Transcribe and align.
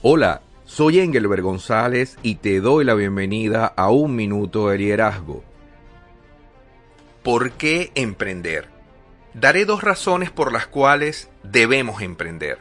Hola, 0.00 0.42
soy 0.64 1.00
Engelbert 1.00 1.42
González 1.42 2.18
y 2.22 2.36
te 2.36 2.60
doy 2.60 2.84
la 2.84 2.94
bienvenida 2.94 3.66
a 3.66 3.90
Un 3.90 4.14
Minuto 4.14 4.68
de 4.68 4.78
Liderazgo. 4.78 5.42
¿Por 7.24 7.50
qué 7.50 7.90
emprender? 7.96 8.68
Daré 9.34 9.64
dos 9.64 9.82
razones 9.82 10.30
por 10.30 10.52
las 10.52 10.68
cuales 10.68 11.28
debemos 11.42 12.00
emprender. 12.00 12.58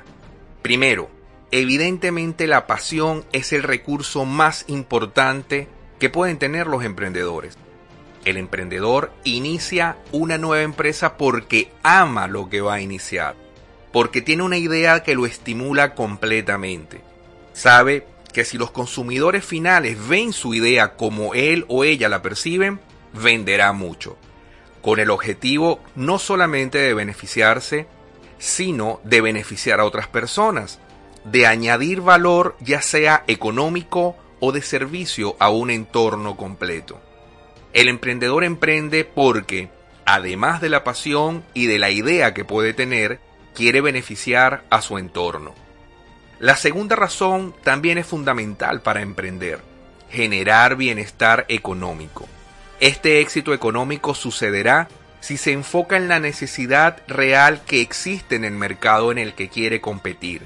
Primero, 0.64 1.12
evidentemente 1.52 2.48
la 2.48 2.66
pasión 2.66 3.24
es 3.34 3.54
el 3.54 3.62
recurso 3.62 4.26
más 4.26 4.66
importante 4.68 5.68
que 6.00 6.10
pueden 6.10 6.40
tener 6.40 6.66
los 6.66 6.84
emprendedores. 6.84 7.56
El 8.26 8.38
emprendedor 8.38 9.12
inicia 9.26 9.98
una 10.12 10.40
nueva 10.40 10.64
empresa 10.64 11.18
porque 11.18 11.70
ama 11.84 12.26
lo 12.26 12.50
que 12.50 12.62
va 12.62 12.74
a 12.74 12.82
iniciar, 12.82 13.36
porque 13.94 14.24
tiene 14.24 14.42
una 14.42 14.58
idea 14.58 15.04
que 15.04 15.14
lo 15.14 15.28
estimula 15.28 15.94
completamente 15.94 17.07
sabe 17.58 18.06
que 18.34 18.46
si 18.46 18.58
los 18.58 18.70
consumidores 18.70 19.44
finales 19.44 19.98
ven 20.08 20.32
su 20.32 20.54
idea 20.54 20.96
como 20.96 21.34
él 21.34 21.66
o 21.68 21.84
ella 21.84 22.08
la 22.08 22.22
perciben, 22.22 22.80
venderá 23.14 23.74
mucho, 23.74 24.16
con 24.84 25.00
el 25.00 25.10
objetivo 25.10 25.80
no 25.96 26.20
solamente 26.20 26.78
de 26.78 26.94
beneficiarse, 26.94 27.88
sino 28.38 29.02
de 29.04 29.22
beneficiar 29.22 29.80
a 29.80 29.86
otras 29.86 30.08
personas, 30.08 30.80
de 31.24 31.48
añadir 31.48 32.02
valor 32.02 32.56
ya 32.60 32.84
sea 32.84 33.24
económico 33.26 34.16
o 34.40 34.52
de 34.52 34.62
servicio 34.62 35.36
a 35.40 35.50
un 35.50 35.72
entorno 35.72 36.38
completo. 36.38 37.02
El 37.74 37.88
emprendedor 37.88 38.44
emprende 38.44 39.04
porque, 39.04 39.70
además 40.06 40.62
de 40.62 40.70
la 40.70 40.84
pasión 40.84 41.44
y 41.56 41.66
de 41.66 41.80
la 41.80 41.90
idea 41.90 42.36
que 42.36 42.46
puede 42.46 42.76
tener, 42.76 43.20
quiere 43.56 43.82
beneficiar 43.82 44.64
a 44.70 44.84
su 44.84 45.00
entorno. 45.00 45.67
La 46.40 46.56
segunda 46.56 46.96
razón 46.96 47.56
también 47.64 47.98
es 47.98 48.06
fundamental 48.06 48.82
para 48.82 49.02
emprender, 49.02 49.60
generar 50.10 50.76
bienestar 50.76 51.46
económico. 51.50 52.28
Este 52.80 53.22
éxito 53.22 53.56
económico 53.56 54.14
sucederá 54.14 54.88
si 55.20 55.38
se 55.38 55.52
enfoca 55.52 55.98
en 55.98 56.08
la 56.08 56.20
necesidad 56.20 57.02
real 57.08 57.62
que 57.66 57.82
existe 57.82 58.36
en 58.36 58.46
el 58.46 58.54
mercado 58.54 59.12
en 59.12 59.18
el 59.18 59.34
que 59.34 59.50
quiere 59.50 59.82
competir. 59.82 60.44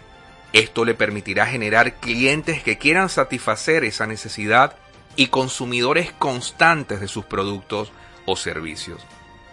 Esto 0.54 0.86
le 0.86 0.94
permitirá 0.94 1.46
generar 1.46 1.96
clientes 1.96 2.64
que 2.64 2.78
quieran 2.78 3.10
satisfacer 3.10 3.84
esa 3.84 4.08
necesidad 4.08 4.78
y 5.18 5.28
consumidores 5.28 6.14
constantes 6.14 7.02
de 7.02 7.10
sus 7.10 7.26
productos 7.26 7.92
o 8.26 8.38
servicios. 8.38 9.02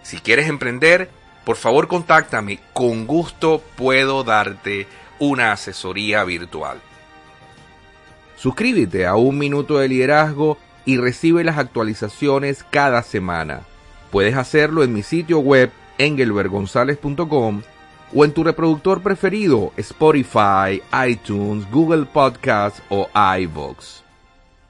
Si 0.02 0.18
quieres 0.18 0.48
emprender, 0.48 1.10
por 1.48 1.56
favor 1.56 1.88
contáctame, 1.88 2.58
con 2.74 3.06
gusto 3.06 3.62
puedo 3.74 4.22
darte 4.22 4.86
una 5.18 5.52
asesoría 5.52 6.22
virtual. 6.24 6.78
Suscríbete 8.36 9.06
a 9.06 9.14
Un 9.14 9.38
Minuto 9.38 9.78
de 9.78 9.88
Liderazgo 9.88 10.58
y 10.84 10.98
recibe 10.98 11.44
las 11.44 11.56
actualizaciones 11.56 12.66
cada 12.68 13.02
semana. 13.02 13.62
Puedes 14.10 14.36
hacerlo 14.36 14.82
en 14.82 14.92
mi 14.92 15.02
sitio 15.02 15.38
web 15.38 15.72
engelbergonzalez.com 15.96 17.62
o 18.14 18.24
en 18.26 18.32
tu 18.32 18.44
reproductor 18.44 19.00
preferido 19.00 19.72
Spotify, 19.78 20.82
iTunes, 21.08 21.66
Google 21.70 22.04
Podcasts 22.04 22.82
o 22.90 23.08
iVoox. 23.38 24.07